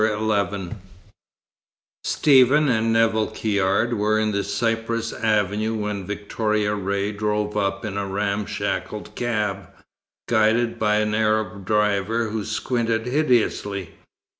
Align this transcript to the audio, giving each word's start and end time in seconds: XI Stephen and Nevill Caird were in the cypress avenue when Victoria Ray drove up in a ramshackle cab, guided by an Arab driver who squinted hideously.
XI 0.03 0.69
Stephen 2.05 2.69
and 2.69 2.91
Nevill 2.91 3.27
Caird 3.27 3.93
were 3.93 4.17
in 4.17 4.31
the 4.31 4.43
cypress 4.43 5.13
avenue 5.13 5.75
when 5.75 6.07
Victoria 6.07 6.73
Ray 6.73 7.11
drove 7.11 7.55
up 7.55 7.85
in 7.85 7.97
a 7.99 8.07
ramshackle 8.07 9.01
cab, 9.13 9.69
guided 10.27 10.79
by 10.79 10.95
an 10.95 11.13
Arab 11.13 11.65
driver 11.65 12.29
who 12.29 12.43
squinted 12.43 13.05
hideously. 13.05 13.91